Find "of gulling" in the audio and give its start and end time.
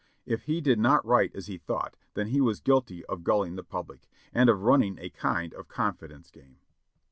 3.05-3.55